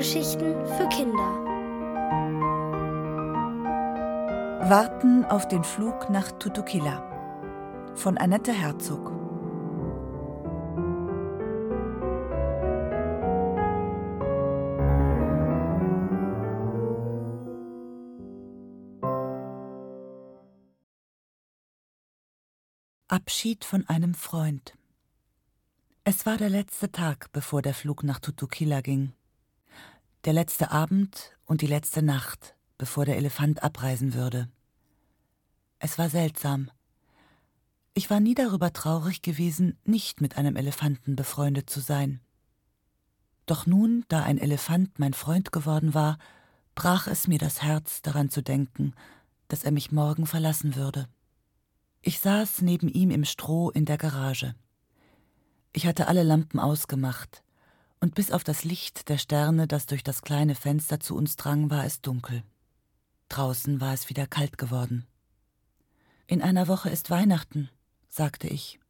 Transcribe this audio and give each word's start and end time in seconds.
Hörgeschichten 0.00 0.54
für 0.64 0.88
Kinder. 0.88 1.44
Warten 4.70 5.26
auf 5.26 5.46
den 5.46 5.62
Flug 5.62 6.08
nach 6.08 6.32
Tutukila 6.32 7.92
von 7.96 8.16
Annette 8.16 8.50
Herzog. 8.50 9.12
Abschied 23.08 23.66
von 23.66 23.86
einem 23.86 24.14
Freund. 24.14 24.72
Es 26.04 26.24
war 26.24 26.38
der 26.38 26.48
letzte 26.48 26.90
Tag, 26.90 27.30
bevor 27.32 27.60
der 27.60 27.74
Flug 27.74 28.02
nach 28.02 28.18
Tutukila 28.18 28.80
ging. 28.80 29.12
Der 30.26 30.34
letzte 30.34 30.70
Abend 30.70 31.34
und 31.46 31.62
die 31.62 31.66
letzte 31.66 32.02
Nacht, 32.02 32.54
bevor 32.76 33.06
der 33.06 33.16
Elefant 33.16 33.62
abreisen 33.62 34.12
würde. 34.12 34.50
Es 35.78 35.96
war 35.96 36.10
seltsam. 36.10 36.70
Ich 37.94 38.10
war 38.10 38.20
nie 38.20 38.34
darüber 38.34 38.74
traurig 38.74 39.22
gewesen, 39.22 39.78
nicht 39.84 40.20
mit 40.20 40.36
einem 40.36 40.56
Elefanten 40.56 41.16
befreundet 41.16 41.70
zu 41.70 41.80
sein. 41.80 42.20
Doch 43.46 43.64
nun, 43.64 44.04
da 44.08 44.22
ein 44.22 44.36
Elefant 44.36 44.98
mein 44.98 45.14
Freund 45.14 45.52
geworden 45.52 45.94
war, 45.94 46.18
brach 46.74 47.06
es 47.06 47.26
mir 47.26 47.38
das 47.38 47.62
Herz, 47.62 48.02
daran 48.02 48.28
zu 48.28 48.42
denken, 48.42 48.92
dass 49.48 49.64
er 49.64 49.72
mich 49.72 49.90
morgen 49.90 50.26
verlassen 50.26 50.76
würde. 50.76 51.08
Ich 52.02 52.20
saß 52.20 52.60
neben 52.60 52.88
ihm 52.88 53.10
im 53.10 53.24
Stroh 53.24 53.70
in 53.70 53.86
der 53.86 53.96
Garage. 53.96 54.54
Ich 55.72 55.86
hatte 55.86 56.08
alle 56.08 56.24
Lampen 56.24 56.60
ausgemacht, 56.60 57.42
und 58.00 58.14
bis 58.14 58.30
auf 58.30 58.44
das 58.44 58.64
Licht 58.64 59.08
der 59.08 59.18
Sterne, 59.18 59.66
das 59.66 59.86
durch 59.86 60.02
das 60.02 60.22
kleine 60.22 60.54
Fenster 60.54 61.00
zu 61.00 61.14
uns 61.14 61.36
drang, 61.36 61.70
war 61.70 61.84
es 61.84 62.00
dunkel. 62.00 62.42
Draußen 63.28 63.80
war 63.80 63.92
es 63.92 64.08
wieder 64.08 64.26
kalt 64.26 64.58
geworden. 64.58 65.06
In 66.26 66.42
einer 66.42 66.66
Woche 66.66 66.90
ist 66.90 67.10
Weihnachten, 67.10 67.68
sagte 68.08 68.48
ich. 68.48 68.80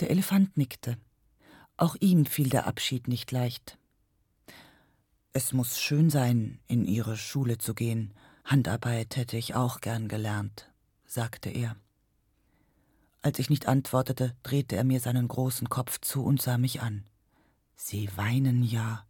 Der 0.00 0.10
Elefant 0.10 0.56
nickte. 0.56 0.98
Auch 1.76 1.96
ihm 2.00 2.26
fiel 2.26 2.50
der 2.50 2.66
Abschied 2.66 3.08
nicht 3.08 3.32
leicht. 3.32 3.78
Es 5.32 5.52
muss 5.52 5.80
schön 5.80 6.10
sein, 6.10 6.60
in 6.68 6.84
Ihre 6.84 7.16
Schule 7.16 7.58
zu 7.58 7.74
gehen. 7.74 8.12
Handarbeit 8.44 9.16
hätte 9.16 9.36
ich 9.36 9.54
auch 9.54 9.80
gern 9.80 10.06
gelernt, 10.06 10.70
sagte 11.06 11.50
er. 11.50 11.76
Als 13.22 13.38
ich 13.38 13.50
nicht 13.50 13.66
antwortete, 13.66 14.36
drehte 14.42 14.76
er 14.76 14.84
mir 14.84 15.00
seinen 15.00 15.26
großen 15.26 15.68
Kopf 15.70 16.00
zu 16.00 16.22
und 16.22 16.42
sah 16.42 16.58
mich 16.58 16.82
an. 16.82 17.04
Sie 17.76 18.08
weinen 18.16 18.62
ja. 18.62 19.04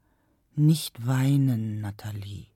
Nicht 0.57 1.07
weinen, 1.07 1.81
Nathalie. 1.81 2.47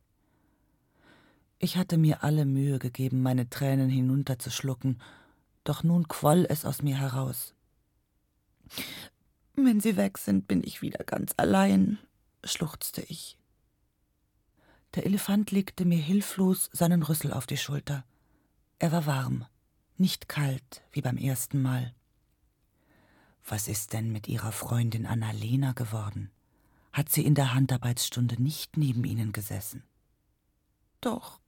Ich 1.59 1.77
hatte 1.77 1.99
mir 1.99 2.23
alle 2.23 2.45
Mühe 2.45 2.79
gegeben, 2.79 3.23
meine 3.23 3.51
Tränen 3.51 3.89
hinunterzuschlucken, 3.89 5.01
doch 5.65 5.83
nun 5.83 6.07
quoll 6.07 6.47
es 6.49 6.65
aus 6.65 6.83
mir 6.83 6.97
heraus. 6.97 7.55
Wenn 9.55 9.81
Sie 9.81 9.97
weg 9.97 10.19
sind, 10.19 10.47
bin 10.47 10.63
ich 10.63 10.83
wieder 10.83 11.03
ganz 11.03 11.33
allein, 11.37 11.99
schluchzte 12.45 13.03
ich. 13.03 13.37
Der 14.95 15.05
Elefant 15.05 15.51
legte 15.51 15.85
mir 15.85 15.99
hilflos 15.99 16.71
seinen 16.73 17.03
Rüssel 17.03 17.33
auf 17.33 17.47
die 17.47 17.57
Schulter. 17.57 18.05
Er 18.79 18.93
war 18.93 19.07
warm, 19.07 19.45
nicht 19.97 20.29
kalt 20.29 20.83
wie 20.93 21.03
beim 21.03 21.17
ersten 21.17 21.61
Mal. 21.61 21.93
Was 23.51 23.67
ist 23.67 23.95
denn 23.95 24.13
mit 24.13 24.29
Ihrer 24.29 24.53
Freundin 24.53 25.07
Annalena 25.07 25.73
geworden? 25.73 26.31
Hat 26.93 27.09
sie 27.11 27.25
in 27.25 27.35
der 27.35 27.55
Handarbeitsstunde 27.55 28.43
nicht 28.43 28.77
neben 28.77 29.05
Ihnen 29.05 29.33
gesessen? 29.33 29.85
Doch, 31.01 31.41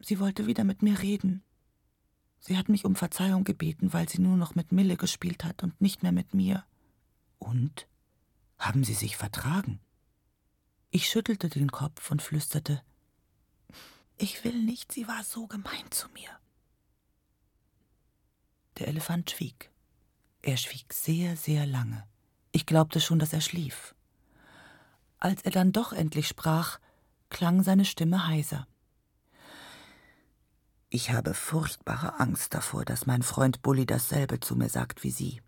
sie 0.00 0.20
wollte 0.20 0.46
wieder 0.46 0.64
mit 0.64 0.82
mir 0.82 1.00
reden. 1.00 1.42
Sie 2.40 2.58
hat 2.58 2.68
mich 2.68 2.84
um 2.84 2.94
Verzeihung 2.94 3.44
gebeten, 3.44 3.94
weil 3.94 4.06
sie 4.06 4.20
nur 4.20 4.36
noch 4.36 4.54
mit 4.54 4.70
Mille 4.70 4.98
gespielt 4.98 5.44
hat 5.44 5.62
und 5.62 5.80
nicht 5.80 6.02
mehr 6.02 6.12
mit 6.12 6.34
mir. 6.34 6.64
Und? 7.38 7.88
Haben 8.58 8.84
Sie 8.84 8.94
sich 8.94 9.16
vertragen? 9.16 9.80
Ich 10.90 11.08
schüttelte 11.08 11.48
den 11.48 11.70
Kopf 11.70 12.10
und 12.10 12.20
flüsterte 12.20 12.82
Ich 14.18 14.44
will 14.44 14.62
nicht, 14.62 14.92
sie 14.92 15.08
war 15.08 15.24
so 15.24 15.46
gemein 15.46 15.90
zu 15.90 16.08
mir. 16.10 16.30
Der 18.78 18.88
Elefant 18.88 19.30
schwieg. 19.30 19.70
Er 20.46 20.56
schwieg 20.56 20.92
sehr, 20.92 21.36
sehr 21.36 21.66
lange. 21.66 22.06
Ich 22.52 22.66
glaubte 22.66 23.00
schon, 23.00 23.18
dass 23.18 23.32
er 23.32 23.40
schlief. 23.40 23.96
Als 25.18 25.42
er 25.42 25.50
dann 25.50 25.72
doch 25.72 25.92
endlich 25.92 26.28
sprach, 26.28 26.78
klang 27.30 27.64
seine 27.64 27.84
Stimme 27.84 28.28
heiser. 28.28 28.68
Ich 30.88 31.10
habe 31.10 31.34
furchtbare 31.34 32.20
Angst 32.20 32.54
davor, 32.54 32.84
dass 32.84 33.06
mein 33.06 33.24
Freund 33.24 33.60
Bully 33.62 33.86
dasselbe 33.86 34.38
zu 34.38 34.54
mir 34.54 34.68
sagt 34.68 35.02
wie 35.02 35.10
Sie. 35.10 35.42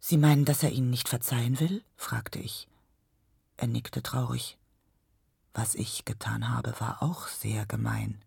Sie 0.00 0.18
meinen, 0.18 0.44
dass 0.44 0.62
er 0.62 0.72
Ihnen 0.72 0.90
nicht 0.90 1.08
verzeihen 1.08 1.58
will? 1.58 1.82
fragte 1.96 2.38
ich. 2.38 2.68
Er 3.56 3.68
nickte 3.68 4.02
traurig. 4.02 4.58
Was 5.54 5.74
ich 5.74 6.04
getan 6.04 6.50
habe, 6.50 6.78
war 6.78 7.02
auch 7.02 7.26
sehr 7.28 7.64
gemein. 7.64 8.22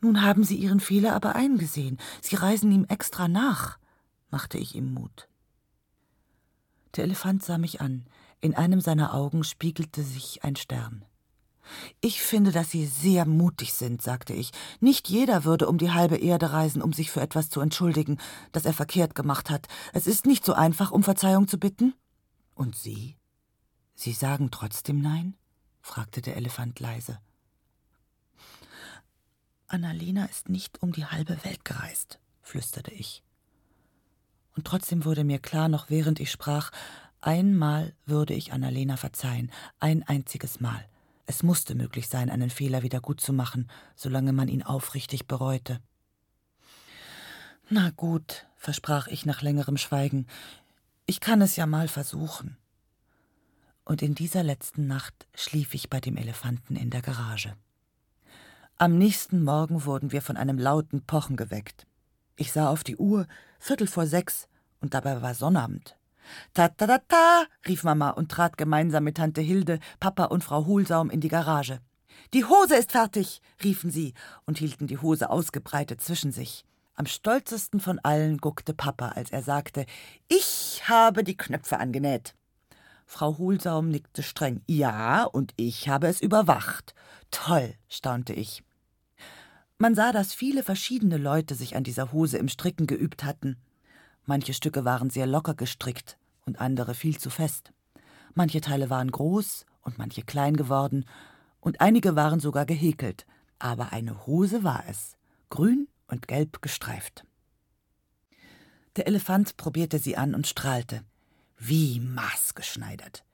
Nun 0.00 0.22
haben 0.22 0.44
Sie 0.44 0.56
Ihren 0.56 0.80
Fehler 0.80 1.14
aber 1.14 1.34
eingesehen. 1.34 1.98
Sie 2.20 2.36
reisen 2.36 2.70
ihm 2.70 2.84
extra 2.88 3.28
nach, 3.28 3.78
machte 4.30 4.58
ich 4.58 4.74
ihm 4.74 4.92
Mut. 4.94 5.28
Der 6.96 7.04
Elefant 7.04 7.42
sah 7.42 7.58
mich 7.58 7.80
an. 7.80 8.06
In 8.40 8.54
einem 8.54 8.80
seiner 8.80 9.14
Augen 9.14 9.42
spiegelte 9.42 10.02
sich 10.02 10.44
ein 10.44 10.56
Stern. 10.56 11.04
Ich 12.00 12.22
finde, 12.22 12.52
dass 12.52 12.70
Sie 12.70 12.86
sehr 12.86 13.26
mutig 13.26 13.74
sind, 13.74 14.00
sagte 14.00 14.32
ich. 14.32 14.52
Nicht 14.80 15.08
jeder 15.08 15.44
würde 15.44 15.68
um 15.68 15.78
die 15.78 15.90
halbe 15.90 16.16
Erde 16.16 16.52
reisen, 16.52 16.80
um 16.80 16.92
sich 16.92 17.10
für 17.10 17.20
etwas 17.20 17.50
zu 17.50 17.60
entschuldigen, 17.60 18.18
das 18.52 18.64
er 18.64 18.72
verkehrt 18.72 19.14
gemacht 19.14 19.50
hat. 19.50 19.66
Es 19.92 20.06
ist 20.06 20.24
nicht 20.24 20.44
so 20.44 20.54
einfach, 20.54 20.92
um 20.92 21.02
Verzeihung 21.02 21.48
zu 21.48 21.58
bitten. 21.58 21.94
Und 22.54 22.76
Sie? 22.76 23.16
Sie 23.94 24.12
sagen 24.12 24.50
trotzdem 24.50 25.00
Nein? 25.00 25.34
fragte 25.82 26.22
der 26.22 26.36
Elefant 26.36 26.80
leise. 26.80 27.18
Annalena 29.68 30.24
ist 30.24 30.48
nicht 30.48 30.82
um 30.82 30.92
die 30.92 31.04
halbe 31.04 31.44
Welt 31.44 31.64
gereist, 31.64 32.18
flüsterte 32.42 32.90
ich. 32.90 33.22
Und 34.56 34.66
trotzdem 34.66 35.04
wurde 35.04 35.24
mir 35.24 35.38
klar, 35.38 35.68
noch 35.68 35.90
während 35.90 36.20
ich 36.20 36.30
sprach, 36.30 36.72
einmal 37.20 37.92
würde 38.06 38.34
ich 38.34 38.52
Annalena 38.52 38.96
verzeihen, 38.96 39.52
ein 39.78 40.02
einziges 40.02 40.60
Mal. 40.60 40.84
Es 41.26 41.42
musste 41.42 41.74
möglich 41.74 42.08
sein, 42.08 42.30
einen 42.30 42.48
Fehler 42.48 42.82
wieder 42.82 43.00
gut 43.00 43.20
zu 43.20 43.34
machen, 43.34 43.68
solange 43.94 44.32
man 44.32 44.48
ihn 44.48 44.62
aufrichtig 44.62 45.26
bereute. 45.26 45.80
Na 47.68 47.90
gut, 47.90 48.46
versprach 48.56 49.06
ich 49.08 49.26
nach 49.26 49.42
längerem 49.42 49.76
Schweigen, 49.76 50.26
ich 51.04 51.20
kann 51.20 51.42
es 51.42 51.56
ja 51.56 51.66
mal 51.66 51.88
versuchen. 51.88 52.56
Und 53.84 54.00
in 54.00 54.14
dieser 54.14 54.42
letzten 54.42 54.86
Nacht 54.86 55.26
schlief 55.34 55.74
ich 55.74 55.90
bei 55.90 56.00
dem 56.00 56.16
Elefanten 56.16 56.76
in 56.76 56.88
der 56.88 57.02
Garage. 57.02 57.54
Am 58.80 58.96
nächsten 58.96 59.42
Morgen 59.42 59.86
wurden 59.86 60.12
wir 60.12 60.22
von 60.22 60.36
einem 60.36 60.56
lauten 60.56 61.04
Pochen 61.04 61.34
geweckt. 61.34 61.84
Ich 62.36 62.52
sah 62.52 62.70
auf 62.70 62.84
die 62.84 62.96
Uhr, 62.96 63.26
Viertel 63.58 63.88
vor 63.88 64.06
sechs, 64.06 64.46
und 64.80 64.94
dabei 64.94 65.20
war 65.20 65.34
Sonnabend. 65.34 65.96
Ta 66.54 66.68
ta 66.68 66.86
ta 66.86 66.98
ta, 66.98 67.44
rief 67.66 67.82
Mama 67.82 68.10
und 68.10 68.30
trat 68.30 68.56
gemeinsam 68.56 69.02
mit 69.02 69.16
Tante 69.16 69.40
Hilde, 69.40 69.80
Papa 69.98 70.26
und 70.26 70.44
Frau 70.44 70.64
Hohlsaum 70.66 71.10
in 71.10 71.20
die 71.20 71.28
Garage. 71.28 71.80
Die 72.34 72.44
Hose 72.44 72.76
ist 72.76 72.92
fertig, 72.92 73.42
riefen 73.64 73.90
sie 73.90 74.14
und 74.46 74.58
hielten 74.58 74.86
die 74.86 74.98
Hose 74.98 75.28
ausgebreitet 75.28 76.00
zwischen 76.00 76.30
sich. 76.30 76.64
Am 76.94 77.06
stolzesten 77.06 77.80
von 77.80 77.98
allen 78.04 78.38
guckte 78.38 78.74
Papa, 78.74 79.08
als 79.08 79.32
er 79.32 79.42
sagte: 79.42 79.86
Ich 80.28 80.84
habe 80.88 81.24
die 81.24 81.36
Knöpfe 81.36 81.80
angenäht. 81.80 82.36
Frau 83.06 83.38
Hohlsaum 83.38 83.88
nickte 83.88 84.22
streng. 84.22 84.62
Ja, 84.68 85.24
und 85.24 85.52
ich 85.56 85.88
habe 85.88 86.06
es 86.06 86.20
überwacht. 86.20 86.94
Toll, 87.32 87.74
staunte 87.88 88.34
ich. 88.34 88.62
Man 89.80 89.94
sah, 89.94 90.10
dass 90.10 90.34
viele 90.34 90.64
verschiedene 90.64 91.18
Leute 91.18 91.54
sich 91.54 91.76
an 91.76 91.84
dieser 91.84 92.10
Hose 92.12 92.36
im 92.38 92.48
Stricken 92.48 92.88
geübt 92.88 93.22
hatten. 93.22 93.56
Manche 94.24 94.52
Stücke 94.52 94.84
waren 94.84 95.08
sehr 95.08 95.26
locker 95.26 95.54
gestrickt 95.54 96.18
und 96.46 96.60
andere 96.60 96.94
viel 96.94 97.18
zu 97.18 97.30
fest. 97.30 97.72
Manche 98.34 98.60
Teile 98.60 98.90
waren 98.90 99.10
groß 99.10 99.66
und 99.82 99.96
manche 99.96 100.22
klein 100.22 100.56
geworden 100.56 101.04
und 101.60 101.80
einige 101.80 102.16
waren 102.16 102.40
sogar 102.40 102.66
gehäkelt. 102.66 103.24
Aber 103.60 103.92
eine 103.92 104.26
Hose 104.26 104.64
war 104.64 104.84
es, 104.88 105.16
grün 105.48 105.88
und 106.08 106.26
gelb 106.26 106.60
gestreift. 106.62 107.24
Der 108.96 109.06
Elefant 109.06 109.56
probierte 109.56 109.98
sie 110.00 110.16
an 110.16 110.34
und 110.34 110.46
strahlte. 110.46 111.02
Wie 111.56 112.00
maßgeschneidert. 112.00 113.24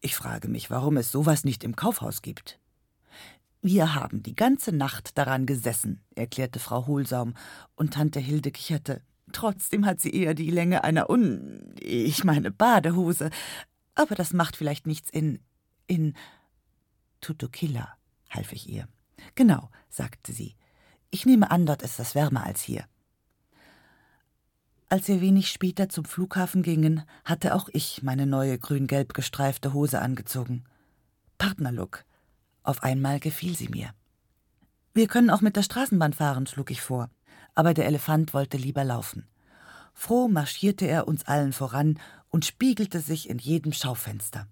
Ich 0.00 0.14
frage 0.14 0.48
mich, 0.48 0.70
warum 0.70 0.96
es 0.96 1.10
sowas 1.10 1.44
nicht 1.44 1.64
im 1.64 1.76
Kaufhaus 1.76 2.22
gibt. 2.22 2.59
Wir 3.62 3.94
haben 3.94 4.22
die 4.22 4.34
ganze 4.34 4.72
Nacht 4.72 5.18
daran 5.18 5.44
gesessen, 5.44 6.02
erklärte 6.14 6.58
Frau 6.58 6.86
Hohlsaum, 6.86 7.34
und 7.74 7.92
Tante 7.94 8.18
Hilde 8.18 8.50
kicherte. 8.50 9.02
Trotzdem 9.32 9.84
hat 9.84 10.00
sie 10.00 10.10
eher 10.10 10.34
die 10.34 10.50
Länge 10.50 10.82
einer 10.82 11.10
Un. 11.10 11.74
ich 11.78 12.24
meine 12.24 12.50
Badehose. 12.50 13.30
Aber 13.94 14.14
das 14.14 14.32
macht 14.32 14.56
vielleicht 14.56 14.86
nichts 14.86 15.10
in. 15.10 15.40
in. 15.86 16.14
Tutukila, 17.20 17.96
half 18.30 18.52
ich 18.52 18.68
ihr. 18.68 18.88
Genau, 19.34 19.68
sagte 19.90 20.32
sie. 20.32 20.56
Ich 21.10 21.26
nehme 21.26 21.50
an, 21.50 21.66
dort 21.66 21.82
ist 21.82 22.00
es 22.00 22.14
wärmer 22.14 22.44
als 22.46 22.62
hier. 22.62 22.84
Als 24.88 25.06
wir 25.06 25.20
wenig 25.20 25.50
später 25.50 25.88
zum 25.88 26.04
Flughafen 26.04 26.62
gingen, 26.62 27.02
hatte 27.24 27.54
auch 27.54 27.68
ich 27.72 28.02
meine 28.02 28.26
neue 28.26 28.58
grün-gelb 28.58 29.12
gestreifte 29.12 29.72
Hose 29.74 30.00
angezogen. 30.00 30.64
Partnerlook. 31.38 32.04
Auf 32.62 32.82
einmal 32.82 33.20
gefiel 33.20 33.56
sie 33.56 33.68
mir. 33.68 33.90
Wir 34.92 35.06
können 35.06 35.30
auch 35.30 35.40
mit 35.40 35.56
der 35.56 35.62
Straßenbahn 35.62 36.12
fahren, 36.12 36.46
schlug 36.46 36.70
ich 36.70 36.80
vor, 36.80 37.10
aber 37.54 37.74
der 37.74 37.86
Elefant 37.86 38.34
wollte 38.34 38.56
lieber 38.56 38.84
laufen. 38.84 39.26
Froh 39.94 40.28
marschierte 40.28 40.86
er 40.86 41.08
uns 41.08 41.26
allen 41.26 41.52
voran 41.52 41.98
und 42.28 42.44
spiegelte 42.44 43.00
sich 43.00 43.28
in 43.28 43.38
jedem 43.38 43.72
Schaufenster. 43.72 44.46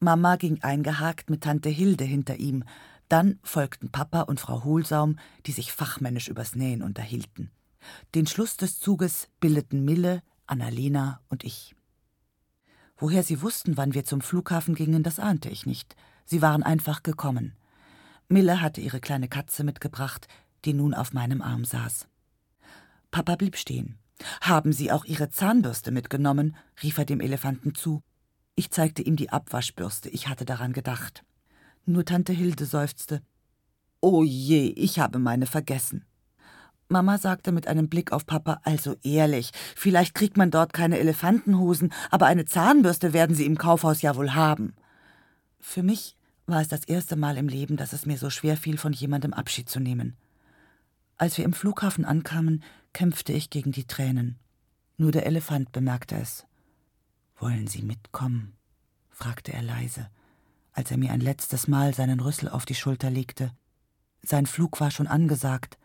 Mama 0.00 0.36
ging 0.36 0.62
eingehakt 0.62 1.30
mit 1.30 1.42
Tante 1.42 1.68
Hilde 1.68 2.04
hinter 2.04 2.36
ihm, 2.36 2.64
dann 3.08 3.38
folgten 3.42 3.90
Papa 3.90 4.22
und 4.22 4.40
Frau 4.40 4.64
Hohlsaum, 4.64 5.18
die 5.46 5.52
sich 5.52 5.72
fachmännisch 5.72 6.28
übers 6.28 6.54
Nähen 6.54 6.82
unterhielten. 6.82 7.50
Den 8.14 8.26
Schluss 8.26 8.56
des 8.56 8.78
Zuges 8.78 9.28
bildeten 9.40 9.84
Mille, 9.84 10.22
Annalena 10.46 11.20
und 11.28 11.44
ich. 11.44 11.74
Woher 12.96 13.22
sie 13.22 13.42
wussten, 13.42 13.76
wann 13.76 13.94
wir 13.94 14.04
zum 14.04 14.20
Flughafen 14.20 14.74
gingen, 14.74 15.02
das 15.02 15.18
ahnte 15.18 15.48
ich 15.48 15.66
nicht. 15.66 15.94
Sie 16.30 16.42
waren 16.42 16.62
einfach 16.62 17.02
gekommen. 17.02 17.56
Mille 18.28 18.60
hatte 18.60 18.82
ihre 18.82 19.00
kleine 19.00 19.28
Katze 19.28 19.64
mitgebracht, 19.64 20.28
die 20.66 20.74
nun 20.74 20.92
auf 20.92 21.14
meinem 21.14 21.40
Arm 21.40 21.64
saß. 21.64 22.06
Papa 23.10 23.36
blieb 23.36 23.56
stehen. 23.56 23.96
Haben 24.42 24.74
Sie 24.74 24.92
auch 24.92 25.06
Ihre 25.06 25.30
Zahnbürste 25.30 25.90
mitgenommen? 25.90 26.54
rief 26.82 26.98
er 26.98 27.06
dem 27.06 27.20
Elefanten 27.20 27.74
zu. 27.74 28.02
Ich 28.56 28.70
zeigte 28.70 29.00
ihm 29.00 29.16
die 29.16 29.30
Abwaschbürste, 29.30 30.10
ich 30.10 30.28
hatte 30.28 30.44
daran 30.44 30.74
gedacht. 30.74 31.24
Nur 31.86 32.04
Tante 32.04 32.34
Hilde 32.34 32.66
seufzte. 32.66 33.22
Oh 34.02 34.22
je, 34.22 34.66
ich 34.66 34.98
habe 34.98 35.18
meine 35.18 35.46
vergessen. 35.46 36.04
Mama 36.90 37.16
sagte 37.16 37.52
mit 37.52 37.68
einem 37.68 37.88
Blick 37.88 38.12
auf 38.12 38.26
Papa, 38.26 38.60
also 38.64 38.96
ehrlich, 39.02 39.52
vielleicht 39.76 40.14
kriegt 40.14 40.36
man 40.36 40.50
dort 40.50 40.74
keine 40.74 40.98
Elefantenhosen, 40.98 41.90
aber 42.10 42.26
eine 42.26 42.44
Zahnbürste 42.44 43.14
werden 43.14 43.34
Sie 43.34 43.46
im 43.46 43.56
Kaufhaus 43.56 44.02
ja 44.02 44.14
wohl 44.14 44.34
haben. 44.34 44.74
Für 45.58 45.82
mich 45.82 46.17
war 46.48 46.60
es 46.60 46.68
das 46.68 46.84
erste 46.84 47.16
Mal 47.16 47.36
im 47.36 47.48
Leben, 47.48 47.76
dass 47.76 47.92
es 47.92 48.06
mir 48.06 48.18
so 48.18 48.30
schwer 48.30 48.56
fiel, 48.56 48.78
von 48.78 48.92
jemandem 48.92 49.32
Abschied 49.32 49.68
zu 49.68 49.80
nehmen. 49.80 50.16
Als 51.16 51.36
wir 51.36 51.44
im 51.44 51.52
Flughafen 51.52 52.04
ankamen, 52.04 52.62
kämpfte 52.92 53.32
ich 53.32 53.50
gegen 53.50 53.72
die 53.72 53.86
Tränen. 53.86 54.38
Nur 54.96 55.12
der 55.12 55.26
Elefant 55.26 55.72
bemerkte 55.72 56.16
es. 56.16 56.46
Wollen 57.38 57.66
Sie 57.66 57.82
mitkommen? 57.82 58.56
fragte 59.10 59.52
er 59.52 59.62
leise, 59.62 60.08
als 60.72 60.90
er 60.90 60.96
mir 60.96 61.12
ein 61.12 61.20
letztes 61.20 61.68
Mal 61.68 61.92
seinen 61.92 62.20
Rüssel 62.20 62.48
auf 62.48 62.64
die 62.64 62.74
Schulter 62.74 63.10
legte. 63.10 63.52
Sein 64.22 64.46
Flug 64.46 64.80
war 64.80 64.90
schon 64.90 65.06
angesagt. 65.06 65.78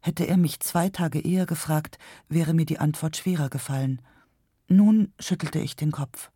Hätte 0.00 0.26
er 0.26 0.36
mich 0.36 0.60
zwei 0.60 0.88
Tage 0.88 1.20
eher 1.20 1.46
gefragt, 1.46 1.98
wäre 2.28 2.54
mir 2.54 2.66
die 2.66 2.78
Antwort 2.78 3.16
schwerer 3.16 3.48
gefallen. 3.48 4.00
Nun 4.68 5.12
schüttelte 5.18 5.58
ich 5.58 5.76
den 5.76 5.90
Kopf. 5.90 6.30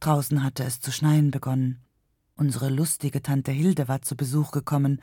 Draußen 0.00 0.42
hatte 0.42 0.64
es 0.64 0.80
zu 0.80 0.92
schneien 0.92 1.30
begonnen. 1.30 1.80
Unsere 2.36 2.68
lustige 2.68 3.22
Tante 3.22 3.52
Hilde 3.52 3.86
war 3.88 4.02
zu 4.02 4.16
Besuch 4.16 4.50
gekommen, 4.50 5.00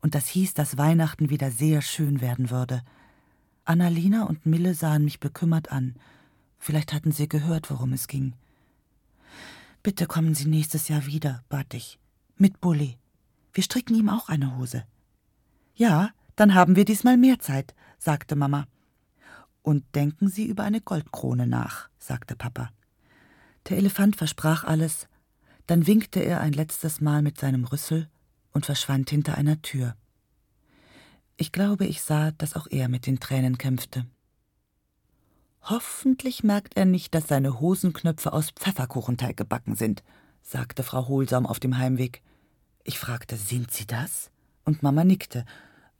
und 0.00 0.16
das 0.16 0.26
hieß, 0.26 0.54
dass 0.54 0.78
Weihnachten 0.78 1.30
wieder 1.30 1.52
sehr 1.52 1.80
schön 1.80 2.20
werden 2.20 2.50
würde. 2.50 2.82
Annalena 3.64 4.24
und 4.24 4.46
Mille 4.46 4.74
sahen 4.74 5.04
mich 5.04 5.20
bekümmert 5.20 5.70
an. 5.70 5.94
Vielleicht 6.58 6.92
hatten 6.92 7.12
sie 7.12 7.28
gehört, 7.28 7.70
worum 7.70 7.92
es 7.92 8.08
ging. 8.08 8.34
Bitte 9.84 10.06
kommen 10.06 10.34
Sie 10.34 10.46
nächstes 10.46 10.88
Jahr 10.88 11.06
wieder, 11.06 11.42
bat 11.48 11.74
ich. 11.74 11.98
Mit 12.36 12.60
Bulli. 12.60 12.98
Wir 13.52 13.62
stricken 13.62 13.94
ihm 13.94 14.08
auch 14.08 14.28
eine 14.28 14.56
Hose. 14.56 14.84
Ja, 15.74 16.10
dann 16.36 16.54
haben 16.54 16.76
wir 16.76 16.84
diesmal 16.84 17.16
mehr 17.16 17.38
Zeit, 17.38 17.74
sagte 17.98 18.36
Mama. 18.36 18.66
Und 19.62 19.84
denken 19.94 20.28
Sie 20.28 20.46
über 20.46 20.64
eine 20.64 20.80
Goldkrone 20.80 21.46
nach, 21.46 21.88
sagte 21.98 22.34
Papa. 22.36 22.70
Der 23.68 23.76
Elefant 23.76 24.16
versprach 24.16 24.64
alles, 24.64 25.08
dann 25.66 25.86
winkte 25.86 26.20
er 26.20 26.40
ein 26.40 26.52
letztes 26.52 27.00
Mal 27.00 27.22
mit 27.22 27.38
seinem 27.38 27.64
Rüssel 27.64 28.08
und 28.52 28.66
verschwand 28.66 29.10
hinter 29.10 29.36
einer 29.36 29.62
Tür. 29.62 29.96
Ich 31.36 31.52
glaube, 31.52 31.86
ich 31.86 32.02
sah, 32.02 32.30
dass 32.32 32.54
auch 32.54 32.66
er 32.70 32.88
mit 32.88 33.06
den 33.06 33.20
Tränen 33.20 33.58
kämpfte. 33.58 34.06
Hoffentlich 35.62 36.42
merkt 36.42 36.76
er 36.76 36.84
nicht, 36.84 37.14
dass 37.14 37.28
seine 37.28 37.60
Hosenknöpfe 37.60 38.32
aus 38.32 38.50
Pfefferkuchenteig 38.50 39.36
gebacken 39.36 39.76
sind, 39.76 40.02
sagte 40.42 40.82
Frau 40.82 41.06
Hohlsam 41.06 41.46
auf 41.46 41.60
dem 41.60 41.78
Heimweg. 41.78 42.22
Ich 42.84 42.98
fragte, 42.98 43.36
sind 43.36 43.72
sie 43.72 43.86
das? 43.86 44.30
Und 44.64 44.82
Mama 44.82 45.04
nickte. 45.04 45.44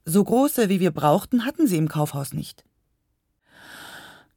So 0.05 0.23
große, 0.23 0.67
wie 0.67 0.81
wir 0.81 0.91
brauchten, 0.91 1.45
hatten 1.45 1.65
sie 1.65 1.77
im 1.77 1.87
Kaufhaus 1.87 2.33
nicht. 2.33 2.65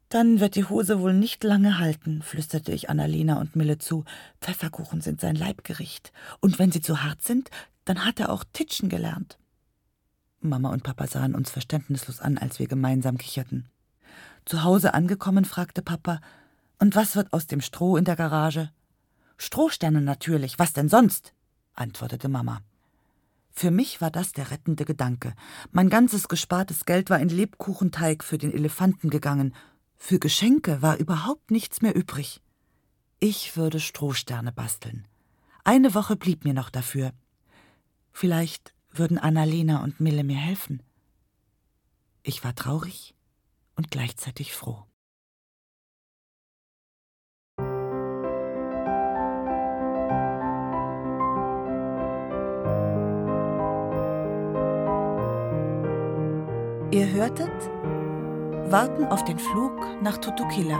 Dann 0.09 0.39
wird 0.41 0.55
die 0.55 0.65
Hose 0.65 1.01
wohl 1.01 1.13
nicht 1.13 1.43
lange 1.43 1.79
halten, 1.79 2.23
flüsterte 2.23 2.73
ich 2.73 2.89
Annalena 2.89 3.41
und 3.41 3.57
Mille 3.57 3.79
zu. 3.79 4.05
Pfefferkuchen 4.41 5.01
sind 5.01 5.21
sein 5.21 5.35
Leibgericht. 5.35 6.13
Und 6.41 6.59
wenn 6.59 6.71
sie 6.71 6.81
zu 6.81 7.03
hart 7.03 7.23
sind, 7.23 7.51
dann 7.85 8.05
hat 8.05 8.21
er 8.21 8.31
auch 8.31 8.45
Titschen 8.53 8.89
gelernt. 8.89 9.39
Mama 10.41 10.71
und 10.71 10.85
Papa 10.85 11.07
sahen 11.07 11.35
uns 11.35 11.51
verständnislos 11.51 12.21
an, 12.21 12.39
als 12.39 12.59
wir 12.59 12.69
gemeinsam 12.69 13.19
kicherten. 13.19 13.69
Zu 14.45 14.63
Hause 14.63 14.95
angekommen, 14.95 15.45
fragte 15.45 15.83
Papa, 15.83 16.21
und 16.79 16.95
was 16.95 17.17
wird 17.17 17.33
aus 17.33 17.47
dem 17.47 17.61
Stroh 17.61 17.97
in 17.97 18.05
der 18.05 18.17
Garage? 18.17 18.71
Strohsterne 19.39 20.01
natürlich, 20.01 20.59
was 20.59 20.73
denn 20.73 20.89
sonst? 20.89 21.33
antwortete 21.75 22.29
Mama. 22.29 22.61
Für 23.51 23.71
mich 23.71 24.01
war 24.01 24.11
das 24.11 24.33
der 24.33 24.51
rettende 24.51 24.85
Gedanke. 24.85 25.33
Mein 25.73 25.89
ganzes 25.89 26.29
gespartes 26.29 26.85
Geld 26.85 27.09
war 27.09 27.19
in 27.19 27.31
Lebkuchenteig 27.31 28.23
für 28.23 28.37
den 28.39 28.53
Elefanten 28.53 29.09
gegangen. 29.09 29.55
Für 29.97 30.19
Geschenke 30.19 30.83
war 30.83 30.99
überhaupt 30.99 31.51
nichts 31.51 31.83
mehr 31.83 31.95
übrig. 31.95 32.41
Ich 33.19 33.57
würde 33.57 33.81
Strohsterne 33.81 34.53
basteln. 34.53 35.07
Eine 35.65 35.95
Woche 35.95 36.17
blieb 36.17 36.45
mir 36.45 36.55
noch 36.55 36.71
dafür. 36.71 37.13
Vielleicht 38.13 38.75
würden 38.91 39.19
Annalena 39.19 39.83
und 39.83 40.01
Mille 40.01 40.23
mir 40.23 40.37
helfen. 40.37 40.83
Ich 42.23 42.45
war 42.45 42.55
traurig 42.55 43.15
und 43.75 43.91
gleichzeitig 43.91 44.53
froh. 44.53 44.85
Ihr 56.93 57.11
hörtet 57.11 57.51
Warten 58.69 59.05
auf 59.05 59.23
den 59.23 59.39
Flug 59.39 59.73
nach 60.03 60.19
Tutukila 60.19 60.79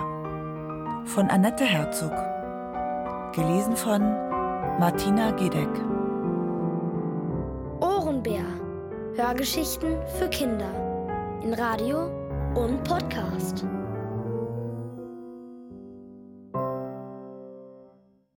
von 1.05 1.29
Annette 1.29 1.65
Herzog. 1.65 2.11
Gelesen 3.33 3.77
von 3.77 4.03
Martina 4.81 5.31
Gedeck. 5.31 5.69
Ohrenbär. 7.81 8.43
Hörgeschichten 9.15 9.99
für 10.19 10.29
Kinder. 10.29 10.71
In 11.45 11.55
Radio 11.55 12.11
und 12.57 12.83
Podcast. 12.83 13.65